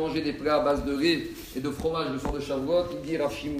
manger 0.00 0.22
des 0.22 0.32
plats 0.32 0.56
à 0.56 0.64
base 0.64 0.84
de 0.84 0.92
lait 0.98 1.22
et 1.56 1.60
de 1.60 1.70
fromage 1.70 2.08
le 2.12 2.18
soir 2.18 2.32
de 2.32 2.40
Shavuot, 2.40 2.82
il 2.94 3.08
dit 3.08 3.16
Rav, 3.16 3.32
Shim, 3.32 3.58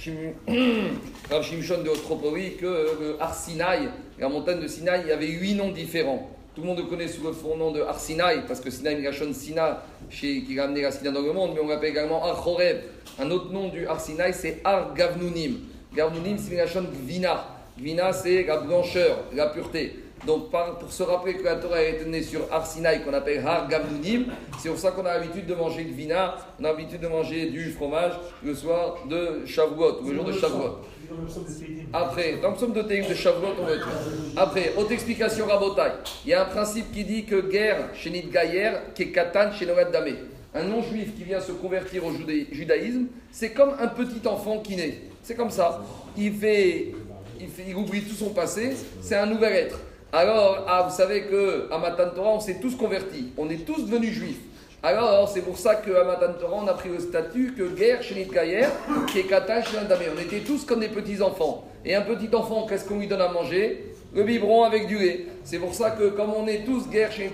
Shim- 0.00 0.32
Rav 1.30 1.44
Shimshon 1.44 1.84
de 1.84 1.90
Ostropoli 1.90 2.56
que 2.56 2.66
le 2.66 3.16
Arsinaï, 3.20 3.88
la 4.18 4.28
montagne 4.28 4.58
de 4.58 4.66
Sinaï, 4.66 5.02
il 5.04 5.08
y 5.10 5.12
avait 5.12 5.28
huit 5.28 5.54
noms 5.54 5.70
différents. 5.70 6.28
Tout 6.56 6.62
le 6.62 6.66
monde 6.66 6.78
le 6.78 6.86
connaît 6.86 7.06
sous 7.06 7.22
le 7.24 7.30
fond 7.32 7.56
nom 7.56 7.70
de 7.70 7.82
Arsinaï, 7.82 8.40
parce 8.48 8.58
que 8.58 8.68
Sinaï 8.68 8.96
Migashon 8.96 9.32
Sina, 9.32 9.84
qui 10.10 10.58
a 10.58 10.64
amené 10.64 10.82
la 10.82 10.90
Sina 10.90 11.12
dans 11.12 11.22
le 11.22 11.32
monde, 11.32 11.52
mais 11.54 11.60
on 11.60 11.68
l'appelle 11.68 11.90
également 11.90 12.24
Ar 12.24 12.42
Chorev. 12.42 12.80
Un 13.20 13.30
autre 13.30 13.52
nom 13.52 13.68
du 13.68 13.86
Arsinaï, 13.86 14.34
c'est 14.34 14.62
Ar 14.64 14.92
Gavnunim. 14.92 15.60
Gavnunim, 15.94 16.36
c'est 16.36 16.50
Migashon 16.50 16.86
Gvina. 17.06 17.46
Gvina, 17.78 18.12
c'est 18.12 18.42
la 18.42 18.56
blancheur, 18.56 19.18
la 19.32 19.46
pureté. 19.50 19.94
Donc, 20.26 20.50
pour 20.50 20.92
se 20.92 21.02
rappeler 21.04 21.34
que 21.34 21.44
la 21.44 21.54
Torah 21.56 21.80
est 21.82 22.04
née 22.06 22.22
sur 22.22 22.40
Arsinaï, 22.52 23.04
qu'on 23.04 23.12
appelle 23.14 23.46
Har 23.46 23.68
Gamnunim, 23.68 24.26
c'est 24.58 24.68
pour 24.68 24.78
ça 24.78 24.90
qu'on 24.90 25.06
a 25.06 25.14
l'habitude 25.18 25.46
de 25.46 25.54
manger 25.54 25.84
le 25.84 25.92
vina, 25.92 26.34
on 26.60 26.64
a 26.64 26.68
l'habitude 26.72 27.00
de 27.00 27.06
manger 27.06 27.46
du 27.46 27.70
fromage 27.70 28.12
le 28.44 28.54
soir 28.54 28.96
de 29.08 29.46
Shavuot, 29.46 30.00
ou 30.02 30.08
le 30.10 30.14
jour 30.16 30.24
de 30.24 30.32
Shavuot. 30.32 30.78
Après, 31.92 32.38
dans 32.42 32.50
le 32.50 32.56
psaume 32.56 32.72
de 32.72 32.82
Théim 32.82 33.08
de 33.08 33.14
Shavuot, 33.14 33.54
on 33.60 33.64
va 33.64 34.42
Après, 34.42 34.72
autre 34.76 34.90
explication 34.92 35.46
rabotaille. 35.46 35.92
Il 36.24 36.30
y 36.30 36.34
a 36.34 36.42
un 36.42 36.46
principe 36.46 36.90
qui 36.92 37.04
dit 37.04 37.24
que 37.24 37.40
guerre 37.48 37.90
chez 37.94 38.10
Nidgayer, 38.10 38.72
qui 38.94 39.04
est 39.04 39.10
Katan 39.12 39.52
chez 39.52 39.66
Noël 39.66 39.88
Damé. 39.92 40.14
Un 40.54 40.64
non-juif 40.64 41.14
qui 41.16 41.22
vient 41.22 41.40
se 41.40 41.52
convertir 41.52 42.04
au 42.04 42.10
juda- 42.10 42.46
judaïsme, 42.50 43.06
c'est 43.30 43.50
comme 43.50 43.74
un 43.78 43.86
petit 43.88 44.26
enfant 44.26 44.58
qui 44.58 44.74
naît. 44.74 45.02
C'est 45.22 45.34
comme 45.36 45.50
ça. 45.50 45.82
Il 46.16 46.32
fait, 46.34 46.94
il 47.68 47.76
oublie 47.76 48.02
tout 48.02 48.14
son 48.14 48.30
passé, 48.30 48.74
c'est 49.02 49.16
un 49.16 49.26
nouvel 49.26 49.52
être. 49.52 49.78
Alors, 50.12 50.64
ah, 50.68 50.86
vous 50.88 50.96
savez 50.96 51.22
que 51.22 51.68
à 51.70 51.78
Matan 51.78 52.10
Torah, 52.14 52.30
on 52.30 52.40
s'est 52.40 52.58
tous 52.60 52.76
convertis. 52.76 53.32
On 53.36 53.50
est 53.50 53.66
tous 53.66 53.86
devenus 53.86 54.12
juifs. 54.12 54.40
Alors, 54.82 55.28
c'est 55.28 55.40
pour 55.40 55.58
ça 55.58 55.76
qu'à 55.76 56.04
Matan 56.04 56.34
Torah, 56.38 56.62
on 56.62 56.68
a 56.68 56.74
pris 56.74 56.88
le 56.88 57.00
statut 57.00 57.54
que 57.56 57.64
guerre 57.74 58.02
chez 58.02 58.14
Nidgayer, 58.14 58.66
qui 59.08 59.20
est 59.20 59.28
Damé. 59.28 60.06
On 60.16 60.20
était 60.20 60.40
tous 60.40 60.64
comme 60.64 60.80
des 60.80 60.88
petits 60.88 61.20
enfants. 61.20 61.64
Et 61.84 61.94
un 61.94 62.02
petit 62.02 62.34
enfant, 62.34 62.66
qu'est-ce 62.68 62.84
qu'on 62.84 62.98
lui 62.98 63.08
donne 63.08 63.20
à 63.20 63.28
manger? 63.28 63.92
Le 64.14 64.22
biberon 64.22 64.62
avec 64.64 64.86
du 64.86 64.96
lait. 64.96 65.26
C'est 65.44 65.58
pour 65.58 65.74
ça 65.74 65.90
que, 65.90 66.08
comme 66.10 66.32
on 66.32 66.46
est 66.46 66.64
tous 66.64 66.88
guerre 66.88 67.10
chez 67.10 67.30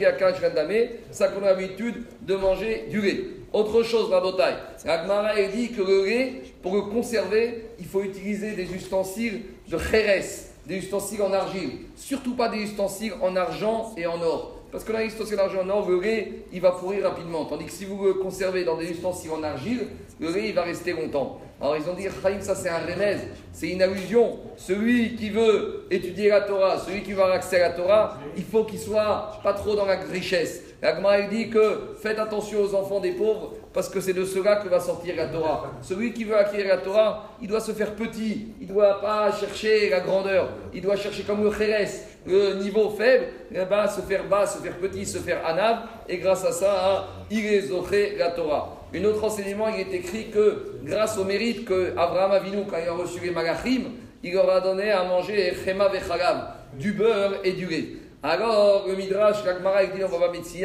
Damé, 0.55 0.91
ça 1.11 1.29
qu'on 1.29 1.43
a 1.43 1.51
l'habitude 1.51 2.05
de 2.23 2.35
manger 2.37 2.87
du 2.91 3.01
lait. 3.01 3.21
Autre 3.53 3.83
chose, 3.83 4.11
la 4.11 4.21
bataille. 4.21 4.57
Agmara 4.87 5.35
dit 5.55 5.73
que 5.73 5.83
le 5.83 6.07
lait, 6.07 6.43
pour 6.63 6.75
le 6.75 6.83
conserver, 6.83 7.67
il 7.79 7.85
faut 7.85 8.03
utiliser 8.03 8.53
des 8.53 8.73
ustensiles 8.75 9.43
de 9.69 9.77
Jerez, 9.79 10.25
des 10.67 10.77
ustensiles 10.79 11.23
en 11.23 11.33
argile. 11.33 11.81
Surtout 11.97 12.35
pas 12.35 12.49
des 12.49 12.59
ustensiles 12.59 13.15
en 13.21 13.37
argent 13.37 13.93
et 13.97 14.07
en 14.07 14.21
or. 14.23 14.62
Parce 14.73 14.85
que 14.85 14.93
là, 14.93 15.01
les 15.01 15.09
ustensiles 15.09 15.39
en 15.39 15.45
argent 15.45 15.69
or, 15.69 15.89
le 15.91 16.01
lait, 16.01 16.33
il 16.51 16.61
va 16.63 16.73
pourrir 16.73 17.05
rapidement. 17.05 17.45
Tandis 17.45 17.67
que 17.67 17.73
si 17.73 17.85
vous 17.85 18.15
conservez 18.15 18.65
dans 18.65 18.77
des 18.77 18.91
ustensiles 18.91 19.31
en 19.31 19.43
argile, 19.43 19.87
le 20.19 20.33
lait, 20.33 20.49
il 20.49 20.55
va 20.55 20.63
rester 20.63 20.93
longtemps. 20.93 21.41
Alors 21.61 21.77
ils 21.77 21.89
ont 21.89 21.95
dit, 21.95 22.09
Chaim, 22.23 22.41
ça 22.41 22.57
c'est 22.57 22.71
un 22.71 22.79
remède, 22.79 23.21
c'est 23.53 23.69
une 23.69 23.83
allusion. 23.83 24.41
Celui 24.57 25.15
qui 25.15 25.31
veut 25.31 25.87
étudier 25.93 26.31
la 26.31 26.41
Torah, 26.41 26.77
celui 26.79 27.03
qui 27.03 27.13
veut 27.13 27.21
avoir 27.23 27.37
accès 27.37 27.61
à 27.61 27.69
la 27.69 27.75
Torah, 27.75 28.19
il 28.37 28.43
faut 28.43 28.65
qu'il 28.65 28.81
soit 28.81 29.39
pas 29.45 29.53
trop 29.53 29.77
dans 29.77 29.85
la 29.85 29.95
richesse. 29.95 30.63
La 30.83 30.97
Gemara, 30.97 31.21
elle 31.21 31.31
dit 31.31 31.49
que 31.51 31.95
faites 32.03 32.19
attention 32.19 32.63
aux 32.63 32.75
enfants 32.75 32.99
des 32.99 33.13
pauvres, 33.13 33.53
parce 33.73 33.89
que 33.89 34.01
c'est 34.01 34.13
de 34.13 34.25
cela 34.25 34.57
que 34.57 34.69
va 34.69 34.81
sortir 34.81 35.15
la 35.15 35.27
Torah. 35.27 35.71
Celui 35.83 36.13
qui 36.13 36.25
veut 36.25 36.37
acquérir 36.37 36.67
la 36.67 36.79
Torah, 36.79 37.31
il 37.41 37.47
doit 37.47 37.61
se 37.61 37.71
faire 37.71 37.95
petit, 37.95 38.49
il 38.61 38.67
ne 38.67 38.73
doit 38.73 39.01
pas 39.01 39.31
chercher 39.31 39.89
la 39.91 40.01
grandeur, 40.01 40.49
il 40.75 40.83
doit 40.83 40.97
chercher 40.97 41.23
comme 41.23 41.45
le 41.45 41.51
Kheres, 41.51 41.91
le 42.27 42.55
niveau 42.55 42.91
faible, 42.91 43.27
eh 43.53 43.65
ben, 43.65 43.87
se 43.89 44.01
faire 44.01 44.25
bas, 44.25 44.47
se 44.47 44.59
faire 44.59 44.77
petit, 44.77 45.05
se 45.05 45.19
faire 45.19 45.45
anab, 45.47 45.79
et 46.09 46.19
grâce 46.19 46.45
à 46.45 46.53
ça, 46.53 47.09
il 47.31 47.45
est 47.45 48.19
la 48.19 48.31
Torah. 48.31 48.79
Un 48.95 49.05
autre 49.05 49.25
enseignement, 49.25 49.69
il 49.69 49.81
est 49.81 49.99
écrit 49.99 50.31
que 50.31 50.77
grâce 50.85 51.17
au 51.19 51.25
mérite 51.25 51.65
que 51.65 51.93
Abraham 51.97 52.33
Avinu, 52.33 52.65
quand 52.69 52.77
il 52.83 52.89
a 52.89 52.93
reçu 52.93 53.21
les 53.25 53.31
Malachim, 53.31 53.85
il 54.23 54.33
leur 54.35 54.51
a 54.51 54.61
donné 54.61 54.91
à 54.91 55.03
manger 55.05 55.53
Chema 55.65 55.89
Vechalav, 55.89 56.49
du 56.79 56.93
beurre 56.93 57.41
et 57.43 57.53
du 57.53 57.67
lait. 57.67 57.89
Alors, 58.23 58.87
le 58.87 58.95
Midrash, 58.95 59.45
l'Agmara, 59.45 59.83
il 59.83 59.91
dit 59.91 60.65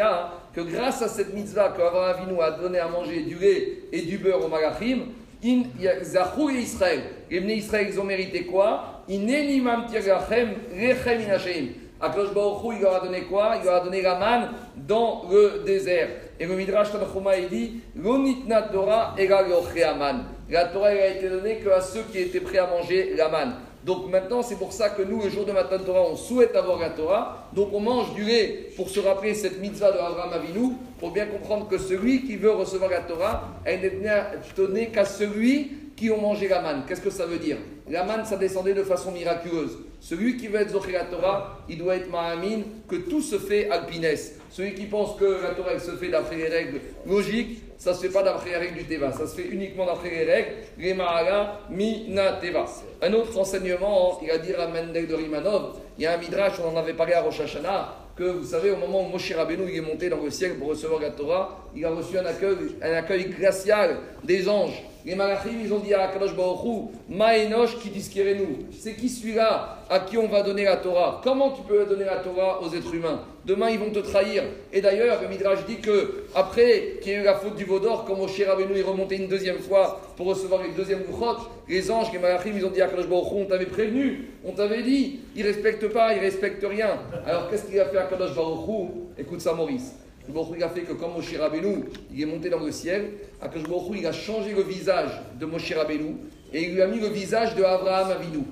que 0.54 0.62
grâce 0.62 1.02
à 1.02 1.08
cette 1.08 1.34
mitzvah 1.34 1.70
que 1.70 1.82
Abraham 1.82 2.16
Avinu 2.16 2.42
a 2.42 2.52
donné 2.52 2.78
à 2.78 2.88
manger 2.88 3.22
du 3.22 3.36
lait 3.36 3.80
et 3.92 4.02
du 4.02 4.20
beurre 4.20 4.46
aux 4.46 4.48
Malachim, 4.48 5.06
in 5.44 5.64
Zachou 6.04 6.50
et 6.50 6.56
Israël. 6.56 7.02
Les 7.32 7.40
Israël, 7.40 7.88
ils 7.90 8.00
ont 8.00 8.04
mérité 8.04 8.46
quoi? 8.46 8.97
Akadosh 12.00 12.34
Baruch 12.34 12.64
Hu, 12.64 12.76
il 12.76 12.82
leur 12.82 12.96
a 12.96 13.06
donné 13.06 13.22
quoi? 13.22 13.56
Il 13.60 13.66
leur 13.66 13.82
a 13.82 13.84
donné 13.84 14.02
la 14.02 14.20
manne 14.20 14.50
dans 14.76 15.24
le 15.32 15.64
désert. 15.66 16.10
Et 16.40 16.46
le 16.46 16.56
Midrash 16.56 16.92
Tanachuma, 16.92 17.38
il 17.38 17.50
dit 17.50 17.80
L'onitna 17.96 18.64
Torah 18.64 19.16
aman. 19.18 20.26
La 20.50 20.66
Torah 20.66 20.92
elle 20.92 21.00
a 21.00 21.08
été 21.08 21.28
donnée 21.30 21.58
qu'à 21.58 21.82
ceux 21.82 22.04
qui 22.12 22.20
étaient 22.20 22.40
prêts 22.40 22.60
à 22.60 22.68
manger 22.68 23.16
la 23.16 23.30
manne. 23.30 23.56
Donc 23.84 24.10
maintenant, 24.12 24.42
c'est 24.42 24.58
pour 24.58 24.74
ça 24.74 24.90
que 24.90 25.02
nous, 25.02 25.24
le 25.24 25.30
jour 25.30 25.46
de 25.46 25.52
Matan 25.52 25.80
Torah, 25.80 26.02
on 26.02 26.16
souhaite 26.16 26.56
avoir 26.56 26.78
la 26.80 26.90
Torah. 26.90 27.48
Donc 27.54 27.70
on 27.74 27.80
mange 27.80 28.14
du 28.14 28.24
lait 28.24 28.70
pour 28.76 28.90
se 28.90 29.00
rappeler 29.00 29.34
cette 29.34 29.60
mitzvah 29.60 29.92
de 29.92 29.98
Abraham 29.98 30.34
Avinu, 30.34 30.74
pour 31.00 31.12
bien 31.12 31.26
comprendre 31.26 31.68
que 31.68 31.78
celui 31.78 32.26
qui 32.26 32.36
veut 32.36 32.52
recevoir 32.52 32.92
la 32.92 33.00
Torah, 33.00 33.48
elle 33.66 33.82
n'est 33.82 34.02
donnée 34.56 34.88
qu'à 34.90 35.06
celui 35.06 35.72
qui 35.98 36.12
ont 36.12 36.22
mangé 36.22 36.48
la 36.48 36.62
manne? 36.62 36.84
Qu'est-ce 36.88 37.02
que 37.02 37.10
ça 37.10 37.26
veut 37.26 37.40
dire? 37.40 37.58
La 37.90 38.04
manne, 38.04 38.24
ça 38.24 38.38
descendait 38.38 38.76
de 38.76 38.84
façon 38.84 39.12
miraculeuse. 39.12 39.80
Celui 40.00 40.38
qui 40.38 40.48
veut 40.48 40.62
être 40.62 40.70
Zoché 40.70 40.92
la 40.92 41.06
Torah, 41.06 41.58
il 41.68 41.80
doit 41.80 41.96
être 41.96 42.10
Mahamine, 42.10 42.64
que 42.88 42.98
tout 42.98 43.22
se 43.22 43.40
fait 43.40 43.70
alpinès. 43.70 44.40
Celui 44.52 44.76
qui 44.76 44.86
pense 44.86 45.18
que 45.18 45.42
la 45.44 45.50
Torah 45.56 45.72
elle 45.74 45.82
se 45.82 45.92
fait 45.92 46.10
d'après 46.10 46.36
les 46.36 46.48
règles 46.48 46.80
logiques, 47.06 47.64
ça 47.78 47.92
ne 47.92 47.96
se 47.96 48.02
fait 48.02 48.14
pas 48.14 48.24
d'après 48.24 48.52
les 48.52 48.58
règles 48.58 48.78
du 48.78 48.84
Teva. 48.86 49.12
Ça 49.12 49.26
se 49.26 49.42
fait 49.42 49.48
uniquement 49.48 49.86
d'après 49.86 50.12
les 50.12 50.24
règles, 50.24 50.50
les 50.78 50.94
Mahara, 50.94 51.62
Mina 51.72 52.34
Teva. 52.34 52.66
Un 53.02 53.14
autre 53.14 53.38
enseignement, 53.38 54.20
il 54.22 54.30
a 54.30 54.38
dit 54.38 54.54
à 54.54 54.68
Mendel 54.68 55.08
de 55.08 55.16
Rimanov, 55.16 55.78
il 55.98 56.04
y 56.04 56.06
a 56.06 56.14
un 56.14 56.18
Midrash, 56.18 56.54
on 56.64 56.76
en 56.76 56.78
avait 56.78 56.94
parlé 56.94 57.14
à 57.14 57.22
Rosh 57.22 57.42
Hashanah, 57.42 57.96
que 58.16 58.24
vous 58.24 58.46
savez, 58.46 58.72
au 58.72 58.78
moment 58.78 59.08
où 59.08 59.10
Moshe 59.10 59.32
Rabbeinu 59.32 59.64
il 59.70 59.78
est 59.78 59.82
monté 59.82 60.10
dans 60.10 60.24
le 60.24 60.32
ciel 60.32 60.56
pour 60.56 60.70
recevoir 60.70 61.00
la 61.00 61.12
Torah, 61.12 61.67
il 61.78 61.86
a 61.86 61.92
reçu 61.92 62.18
un 62.18 62.26
accueil, 62.26 62.56
un 62.82 62.94
accueil 62.94 63.26
glacial 63.26 63.98
des 64.24 64.50
anges. 64.50 64.84
Les 65.06 65.16
malachim, 65.16 65.52
ils 65.64 65.72
ont 65.72 65.80
dit 65.80 65.94
à 65.94 66.10
Akadosh 66.10 66.36
Baruch 66.36 66.66
Hu, 66.66 67.16
Maenosh 67.16 67.78
qui 67.80 67.90
nous 67.90 68.58
C'est 68.78 68.94
qui 68.96 69.08
celui-là 69.08 69.78
à 69.90 70.00
qui 70.00 70.18
on 70.18 70.28
va 70.28 70.44
donner 70.44 70.66
la 70.66 70.76
Torah? 70.78 71.22
Comment 71.24 71.52
tu 71.52 71.62
peux 71.62 71.86
donner 71.86 72.04
la 72.04 72.18
Torah 72.18 72.62
aux 72.62 72.76
êtres 72.76 72.94
humains? 72.94 73.22
Demain, 73.46 73.70
ils 73.70 73.80
vont 73.80 73.90
te 73.90 74.00
trahir. 74.00 74.44
Et 74.74 74.82
d'ailleurs, 74.82 75.22
le 75.22 75.30
Midrash 75.30 75.66
dit 75.66 75.78
que 75.78 76.26
après 76.36 76.98
qu'il 77.02 77.14
y 77.14 77.16
ait 77.16 77.20
eu 77.20 77.24
la 77.24 77.36
faute 77.36 77.56
du 77.56 77.64
Vaudor, 77.64 78.04
quand 78.04 78.16
Moshe 78.16 78.42
Rabbeinu 78.42 78.78
est 78.78 78.82
remonté 78.82 79.16
une 79.16 79.30
deuxième 79.30 79.60
fois 79.60 80.02
pour 80.18 80.26
recevoir 80.26 80.66
une 80.66 80.74
deuxième 80.74 81.04
Luchot, 81.08 81.38
les 81.70 81.90
anges, 81.90 82.12
les 82.12 82.20
malachim, 82.20 82.52
ils 82.54 82.66
ont 82.66 82.72
dit 82.72 82.82
à 82.82 82.86
Akadosh 82.88 83.08
Baruch 83.08 83.32
Hu, 83.32 83.36
on 83.44 83.46
t'avait 83.46 83.66
prévenu, 83.66 84.32
on 84.44 84.52
t'avait 84.52 84.84
dit, 84.84 85.20
ils 85.38 85.46
respectent 85.46 85.88
pas, 85.88 86.16
ils 86.16 86.20
respectent 86.20 86.66
rien. 86.68 87.00
Alors 87.26 87.50
qu'est-ce 87.50 87.66
qu'il 87.66 87.80
a 87.80 87.86
fait 87.86 87.98
à 87.98 88.02
Akadosh 88.02 88.36
Baruch 88.36 88.68
Hu? 88.68 88.88
Écoute 89.18 89.40
ça, 89.40 89.54
Maurice. 89.54 89.94
Il 90.30 90.64
a 90.64 90.70
fait 90.70 90.82
que 90.82 90.94
quand 90.94 91.10
Moshe 91.10 91.36
Rabbeinu 91.38 91.86
il 92.14 92.22
est 92.22 92.26
monté 92.26 92.50
dans 92.50 92.60
le 92.60 92.72
ciel, 92.72 93.12
il 93.94 94.06
a 94.06 94.12
changé 94.12 94.54
le 94.54 94.64
visage 94.64 95.12
de 95.40 95.46
Moshe 95.46 95.72
Rabbeinu 95.74 96.16
et 96.54 96.64
il 96.64 96.74
lui 96.74 96.82
a 96.82 96.88
mis 96.88 97.00
le 97.00 97.08
visage 97.08 97.56
de 97.56 97.64
Abraham 97.64 98.12
Avinu. 98.12 98.44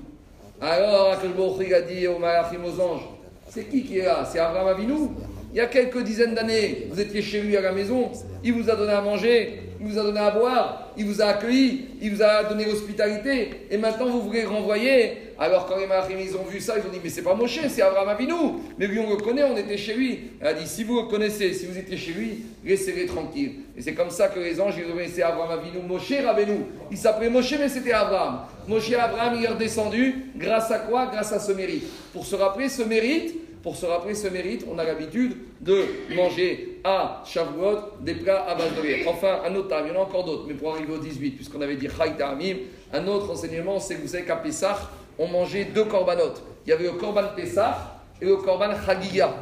Alors 0.61 1.13
Hu, 1.23 1.65
il 1.65 1.73
a 1.73 1.81
dit 1.81 2.07
aux 2.07 2.17
malachim, 2.17 2.59
aux 2.65 2.79
anges, 2.81 3.09
c'est 3.49 3.69
qui 3.69 3.83
qui 3.83 3.99
est 3.99 4.05
là? 4.05 4.27
C'est 4.31 4.39
Abraham 4.39 4.67
Avinu? 4.67 5.09
Il 5.51 5.57
y 5.57 5.61
a 5.61 5.67
quelques 5.67 6.01
dizaines 6.03 6.33
d'années, 6.33 6.87
vous 6.89 6.99
étiez 6.99 7.21
chez 7.21 7.41
lui 7.41 7.55
à 7.55 7.61
la 7.61 7.71
maison, 7.71 8.11
il 8.43 8.53
vous 8.53 8.69
a 8.69 8.75
donné 8.75 8.91
à 8.91 9.01
manger, 9.01 9.61
il 9.79 9.87
vous 9.87 9.99
a 9.99 10.03
donné 10.03 10.19
à 10.19 10.31
boire, 10.31 10.93
il 10.97 11.05
vous 11.05 11.21
a 11.21 11.25
accueilli, 11.25 11.87
il 12.01 12.13
vous 12.13 12.21
a 12.23 12.43
donné 12.43 12.65
l'hospitalité, 12.65 13.67
et 13.69 13.77
maintenant 13.77 14.07
vous 14.07 14.21
voulez 14.21 14.45
renvoyer. 14.45 15.17
Alors 15.37 15.65
quand 15.65 15.77
les 15.77 15.85
Malachim 15.85 16.17
ils 16.19 16.35
ont 16.35 16.43
vu 16.43 16.61
ça, 16.61 16.75
ils 16.77 16.87
ont 16.87 16.91
dit 16.91 16.99
mais 17.03 17.09
c'est 17.09 17.21
pas 17.21 17.33
Moshe, 17.33 17.59
c'est 17.67 17.81
Abraham 17.81 18.07
Avinu. 18.07 18.33
Mais 18.77 18.87
lui 18.87 18.99
on 18.99 19.09
le 19.09 19.17
connaît, 19.17 19.43
on 19.43 19.57
était 19.57 19.77
chez 19.77 19.93
lui. 19.93 20.19
Elle 20.39 20.47
a 20.47 20.53
dit 20.53 20.65
si 20.65 20.83
vous 20.85 21.01
le 21.01 21.07
connaissez, 21.07 21.53
si 21.53 21.65
vous 21.65 21.77
étiez 21.77 21.97
chez 21.97 22.13
lui, 22.13 22.45
laissez-les 22.63 23.05
tranquilles. 23.05 23.55
Et 23.77 23.81
c'est 23.81 23.93
comme 23.93 24.11
ça 24.11 24.29
que 24.29 24.39
les 24.39 24.61
anges 24.61 24.75
ils 24.77 24.89
ont 24.89 24.95
laissé 24.95 25.21
Abraham 25.21 25.59
Avinu, 25.59 25.85
Moshe 25.85 26.13
Rabbeinu. 26.23 26.65
Il 26.89 26.97
s'appelait 26.97 27.29
Moshe 27.29 27.53
mais 27.59 27.67
c'était 27.67 27.91
Abraham. 27.91 28.41
Moshe 28.67 28.93
Abraham 28.93 29.35
il 29.37 29.43
est 29.43 29.49
redescendu 29.49 30.31
grâce 30.37 30.71
à 30.71 30.79
quoi? 30.79 31.07
Grâce 31.07 31.33
à 31.33 31.39
ce 31.39 31.51
mérite. 31.51 31.83
Pour 32.13 32.25
se 32.25 32.35
rappeler 32.35 32.69
ce 32.69 32.83
mérite, 32.83 33.35
pour 33.65 33.75
se 33.75 33.87
rappeler 33.87 34.13
ce 34.13 34.27
mérite, 34.27 34.63
on 34.71 34.77
a 34.77 34.83
l'habitude 34.83 35.37
de 35.59 35.85
manger 36.15 36.79
à 36.83 37.23
Shavuot 37.25 37.97
des 38.01 38.13
plats 38.13 38.45
à 38.47 38.53
base 38.53 38.69
de. 38.75 39.09
Enfin, 39.09 39.39
un 39.43 39.55
autre 39.55 39.75
il 39.83 39.91
y 39.91 39.97
en 39.97 39.99
a 39.99 40.03
encore 40.03 40.23
d'autres, 40.23 40.43
mais 40.47 40.53
pour 40.53 40.75
arriver 40.75 40.93
au 40.93 40.99
18, 40.99 41.31
puisqu'on 41.31 41.61
avait 41.61 41.75
dit 41.75 41.87
Chai 41.87 42.11
Ta'amim, 42.15 42.57
un 42.93 43.07
autre 43.07 43.31
enseignement, 43.31 43.79
c'est 43.79 43.95
que 43.95 44.03
vous 44.03 44.07
savez 44.07 44.23
qu'à 44.23 44.35
Pessah, 44.35 44.77
on 45.17 45.27
mangeait 45.27 45.65
deux 45.65 45.85
corbanotes. 45.85 46.43
Il 46.63 46.69
y 46.69 46.73
avait 46.73 46.83
le 46.83 46.91
korban 46.91 47.23
Pessah 47.35 48.03
et 48.21 48.25
le 48.25 48.35
korban 48.35 48.69
Chagiga. 48.85 49.33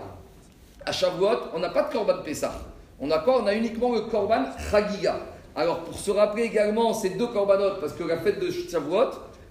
À 0.86 0.94
Shavuot, 0.94 1.50
on 1.54 1.60
n'a 1.60 1.70
pas 1.70 1.84
de 1.84 1.92
korban 1.92 2.24
Pessah. 2.24 2.62
On 3.02 3.12
a 3.12 3.20
quoi? 3.20 3.42
On 3.44 3.46
a 3.46 3.54
uniquement 3.54 3.94
le 3.94 4.02
korban 4.04 4.46
Chagiga. 4.72 5.20
Alors, 5.54 5.82
pour 5.82 6.00
se 6.00 6.12
rappeler 6.12 6.44
également 6.44 6.94
ces 6.94 7.10
deux 7.10 7.28
corbanotes, 7.28 7.82
parce 7.82 7.92
que 7.92 8.06
la 8.06 8.16
fête 8.20 8.40
de 8.40 8.50
Shavuot 8.50 9.10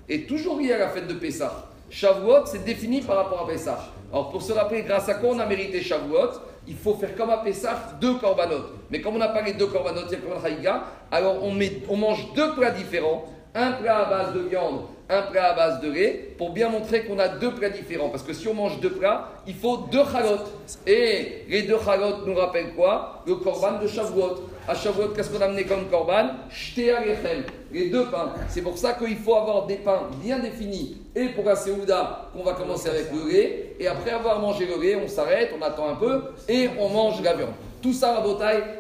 est 0.09 0.27
toujours 0.27 0.59
liée 0.59 0.73
à 0.73 0.79
la 0.79 0.89
fête 0.89 1.09
de 1.09 1.15
Pessah. 1.15 1.69
Shavuot, 1.93 2.47
c'est 2.47 2.65
défini 2.65 3.03
par 3.03 3.17
rapport 3.17 3.43
à 3.43 3.47
Pessah. 3.47 3.79
Alors 4.13 4.31
pour 4.31 4.43
se 4.43 4.53
rappeler, 4.53 4.83
grâce 4.83 5.09
à 5.09 5.15
quoi 5.15 5.31
on 5.31 5.39
a 5.39 5.47
mérité 5.47 5.81
Shavuot 5.81 6.31
il 6.67 6.77
faut 6.77 6.95
faire 6.95 7.15
comme 7.17 7.31
à 7.31 7.39
Pessah, 7.39 7.95
deux 8.01 8.15
corbanotes. 8.15 8.73
Mais 8.91 9.01
comme 9.01 9.17
on 9.17 9.19
n'a 9.19 9.29
pas 9.29 9.43
les 9.43 9.55
deux 9.55 9.67
corbanotes, 9.67 10.07
il 10.09 10.13
y 10.13 10.15
a 10.15 10.19
Korban 10.19 10.45
Haïga, 10.45 10.85
alors 11.11 11.43
on, 11.43 11.53
met, 11.53 11.83
on 11.89 11.97
mange 11.97 12.33
deux 12.35 12.55
plats 12.55 12.71
différents, 12.71 13.25
un 13.55 13.73
plat 13.73 14.07
à 14.07 14.11
base 14.11 14.35
de 14.35 14.41
viande, 14.41 14.83
un 15.09 15.23
plat 15.23 15.53
à 15.53 15.55
base 15.55 15.81
de 15.81 15.91
lait, 15.91 16.35
pour 16.39 16.51
bien 16.51 16.71
montrer 16.71 17.05
qu'on 17.05 17.19
a 17.19 17.29
deux 17.29 17.53
plats 17.53 17.69
différents. 17.69 18.09
Parce 18.09 18.23
que 18.23 18.33
si 18.33 18.49
on 18.49 18.55
mange 18.55 18.81
deux 18.81 18.93
plats, 18.93 19.29
il 19.47 19.55
faut 19.55 19.89
deux 19.91 20.05
chalotes. 20.11 20.51
Et 20.87 21.45
les 21.49 21.63
deux 21.63 21.79
chalotes 21.85 22.27
nous 22.27 22.35
rappellent 22.35 22.75
quoi? 22.75 23.23
Le 23.27 23.35
korban 23.37 23.79
de 23.81 23.87
Shavuot. 23.87 24.49
À 24.67 24.75
Shavuot, 24.75 25.09
qu'est-ce 25.09 25.31
qu'on 25.31 25.43
a 25.43 25.47
amené 25.47 25.65
comme 25.65 25.87
korban? 25.91 26.31
Shte 26.51 26.89
alechem, 26.97 27.45
les 27.73 27.91
deux 27.91 28.07
pains. 28.07 28.33
C'est 28.49 28.63
pour 28.63 28.79
ça 28.79 28.95
qu'il 28.95 29.17
faut 29.17 29.35
avoir 29.35 29.67
des 29.67 29.77
pains 29.77 30.09
bien 30.23 30.39
définis. 30.39 30.97
Et 31.15 31.27
pour 31.27 31.45
la 31.45 31.57
Séouda, 31.57 32.31
qu'on 32.33 32.43
va 32.43 32.55
commencer 32.55 32.89
avec 32.89 33.13
le 33.13 33.31
lait. 33.31 33.77
Et 33.79 33.87
après 33.87 34.13
avoir 34.13 34.39
mangé 34.39 34.67
le 34.67 34.81
lait, 34.81 34.97
on 34.97 35.09
s'arrête, 35.09 35.53
on 35.59 35.63
attend 35.63 35.89
un 35.91 35.97
peu 35.97 36.23
et 36.49 36.71
on 36.79 36.89
mange 36.89 37.21
la 37.23 37.35
viande. 37.35 37.51
Tout 37.83 37.93
ça, 37.93 38.17
à 38.17 38.25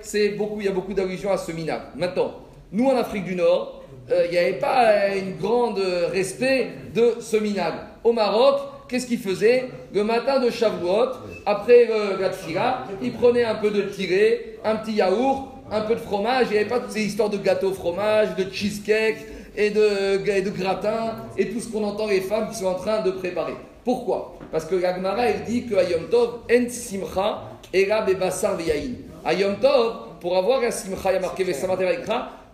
c'est 0.00 0.30
beaucoup, 0.30 0.60
il 0.60 0.66
y 0.66 0.68
a 0.68 0.72
beaucoup 0.72 0.94
d'allusions 0.94 1.32
à 1.32 1.36
ce 1.36 1.50
minage. 1.52 1.82
Maintenant, 1.96 2.34
nous 2.70 2.88
en 2.88 2.96
Afrique 2.96 3.24
du 3.24 3.34
Nord, 3.34 3.81
il 4.08 4.30
n'y 4.30 4.38
avait 4.38 4.58
pas 4.58 4.88
un 5.08 5.30
grand 5.40 5.74
respect 6.12 6.68
de 6.94 7.16
ce 7.20 7.36
minage. 7.36 7.74
Au 8.04 8.12
Maroc, 8.12 8.60
qu'est-ce 8.88 9.06
qu'ils 9.06 9.20
faisaient 9.20 9.68
Le 9.94 10.04
matin 10.04 10.40
de 10.40 10.50
Shavuot, 10.50 11.10
après 11.46 11.86
le 11.86 12.18
Gatsira, 12.18 12.84
ils 13.00 13.12
prenaient 13.12 13.44
un 13.44 13.54
peu 13.54 13.70
de 13.70 13.82
tiré, 13.82 14.58
un 14.64 14.76
petit 14.76 14.92
yaourt, 14.92 15.48
un 15.70 15.80
peu 15.82 15.94
de 15.94 16.00
fromage. 16.00 16.46
Il 16.50 16.52
n'y 16.52 16.58
avait 16.58 16.68
pas 16.68 16.80
toutes 16.80 16.90
ces 16.90 17.04
histoires 17.04 17.30
de 17.30 17.38
gâteau 17.38 17.72
fromage, 17.72 18.36
de 18.36 18.52
cheesecake 18.52 19.18
et 19.56 19.70
de, 19.70 20.18
gratin 20.50 21.16
et 21.38 21.48
tout 21.50 21.60
ce 21.60 21.68
qu'on 21.68 21.84
entend 21.84 22.06
les 22.06 22.20
femmes 22.20 22.48
qui 22.50 22.56
sont 22.56 22.66
en 22.66 22.74
train 22.74 23.02
de 23.02 23.10
préparer. 23.10 23.54
Pourquoi? 23.84 24.34
Parce 24.50 24.64
que 24.64 24.74
l'Agmara, 24.74 25.26
elle 25.26 25.44
dit 25.44 25.66
que 25.66 25.74
Ayom 25.74 26.08
Tov, 26.10 26.40
en 26.50 26.68
simcha, 26.68 27.42
era 27.72 28.02
bebassar 28.02 28.56
veyayin. 28.56 28.94
Ayom 29.24 29.56
Tov, 29.60 30.18
pour 30.20 30.36
avoir 30.36 30.60
la 30.60 30.70
simcha, 30.70 31.10
il 31.10 31.14
y 31.14 31.16
a 31.16 31.20
marqué 31.20 31.44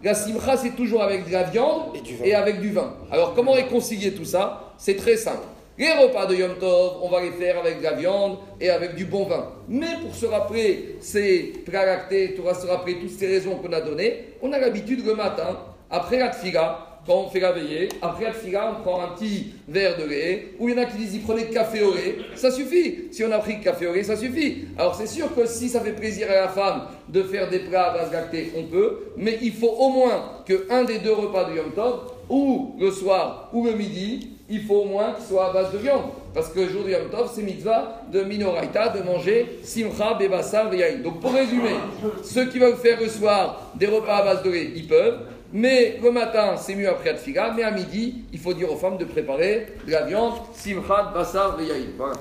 la 0.02 0.14
simcha, 0.14 0.56
c'est 0.56 0.76
toujours 0.76 1.02
avec 1.02 1.26
de 1.26 1.32
la 1.32 1.44
viande 1.44 1.96
et, 2.24 2.34
avec 2.34 2.60
du 2.60 2.70
vin. 2.70 2.94
Alors, 3.10 3.34
comment 3.34 3.52
réconcilier 3.52 4.12
tout 4.12 4.24
ça? 4.24 4.72
C'est 4.78 4.96
très 4.96 5.16
simple. 5.16 5.46
Les 5.76 5.92
repas 5.92 6.26
de 6.26 6.34
Yom 6.34 6.56
Tov, 6.58 6.98
on 7.02 7.08
va 7.08 7.20
les 7.20 7.30
faire 7.30 7.58
avec 7.58 7.78
de 7.78 7.84
la 7.84 7.92
viande 7.92 8.38
et 8.60 8.68
avec 8.68 8.96
du 8.96 9.04
bon 9.04 9.24
vin. 9.24 9.52
Mais 9.68 9.94
pour 10.02 10.14
se 10.14 10.26
rappeler 10.26 10.96
ces 11.00 11.52
lactés, 11.72 12.28
pour 12.28 12.52
se 12.54 12.66
rappeler 12.66 12.98
toutes 12.98 13.16
ces 13.16 13.28
raisons 13.28 13.56
qu'on 13.56 13.72
a 13.72 13.80
données, 13.80 14.34
on 14.42 14.52
a 14.52 14.58
l'habitude 14.58 15.06
le 15.06 15.14
matin, 15.14 15.58
après 15.90 16.18
la 16.18 16.30
tfiga, 16.30 16.97
quand 17.08 17.25
on 17.26 17.31
fait 17.31 17.40
la 17.40 17.52
veillée, 17.52 17.88
après 18.02 18.26
la 18.26 18.32
tfiga, 18.32 18.75
on 18.78 18.82
prend 18.82 19.00
un 19.00 19.08
petit 19.16 19.55
verre 19.66 19.96
de 19.96 20.05
lait, 20.05 20.49
ou 20.58 20.69
il 20.69 20.76
y 20.76 20.78
en 20.78 20.82
a 20.82 20.84
qui 20.84 20.99
disent 20.99 21.14
y 21.14 21.20
prenez 21.20 21.46
café 21.46 21.82
au 21.82 21.94
lait, 21.94 22.19
ça 22.34 22.50
suffit. 22.50 23.08
Si 23.10 23.25
on 23.25 23.32
a 23.32 23.38
pris 23.38 23.60
café 23.60 23.87
au 23.87 23.94
lait, 23.94 24.02
ça 24.02 24.14
suffit. 24.14 24.66
Alors 24.76 24.94
c'est 24.94 25.06
sûr 25.06 25.34
que 25.34 25.46
si 25.46 25.70
ça 25.70 25.81
fait 25.81 25.93
plaisir 25.93 26.31
à 26.31 26.34
la 26.34 26.49
femme 26.49 26.82
de 27.08 27.22
faire 27.22 27.49
des 27.49 27.60
plats 27.60 27.93
à 27.93 27.94
base 27.94 28.12
lactée, 28.12 28.52
on 28.56 28.64
peut, 28.64 29.12
mais 29.16 29.38
il 29.40 29.52
faut 29.52 29.75
au 29.78 29.88
moins 29.88 30.22
qu'un 30.46 30.84
des 30.84 30.99
deux 30.99 31.14
repas 31.14 31.50
de 31.50 31.56
Yom 31.56 31.72
Tov, 31.75 32.12
ou 32.28 32.76
le 32.78 32.90
soir 32.90 33.49
ou 33.55 33.64
le 33.64 33.72
midi, 33.72 34.28
il 34.50 34.60
faut 34.62 34.82
au 34.82 34.84
moins 34.84 35.12
qu'il 35.14 35.25
soit 35.25 35.49
à 35.49 35.52
base 35.52 35.72
de 35.72 35.78
viande. 35.78 36.10
Parce 36.34 36.50
que 36.50 36.60
le 36.60 36.69
jour 36.69 36.84
de 36.84 36.90
Yom 36.90 37.08
Tov, 37.10 37.31
c'est 37.34 37.43
mitzvah 37.43 38.02
de 38.12 38.22
Minoraita 38.22 38.90
de 38.90 39.02
manger 39.02 39.60
simcha, 39.62 40.12
bebassar, 40.12 40.72
yain. 40.75 40.99
Donc 41.02 41.20
pour 41.20 41.32
résumer, 41.32 41.76
ceux 42.22 42.46
qui 42.50 42.58
veulent 42.58 42.76
faire 42.76 43.00
le 43.00 43.08
soir 43.08 43.72
des 43.76 43.87
repas 43.87 44.19
à 44.19 44.22
base 44.25 44.43
de 44.43 44.50
lait, 44.50 44.72
ils 44.76 44.87
peuvent. 44.87 45.20
Mais 45.52 45.98
le 46.02 46.10
matin, 46.10 46.56
c'est 46.56 46.74
mieux 46.74 46.88
après 46.88 47.10
Atfiga. 47.10 47.52
Mais 47.56 47.62
à 47.62 47.70
midi, 47.70 48.24
il 48.32 48.38
faut 48.38 48.52
dire 48.52 48.70
aux 48.70 48.76
femmes 48.76 48.98
de 48.98 49.04
préparer 49.04 49.66
de 49.86 49.92
la 49.92 50.02
viande, 50.02 50.34
simcha, 50.52 51.10
bassar. 51.14 51.56
Voilà. 51.96 52.14